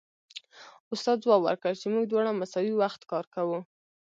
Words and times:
استاد 0.93 1.17
ځواب 1.23 1.41
ورکړ 1.43 1.73
چې 1.81 1.87
موږ 1.93 2.03
دواړه 2.07 2.31
مساوي 2.41 2.73
وخت 2.81 3.01
کار 3.11 3.25
کوو 3.35 3.59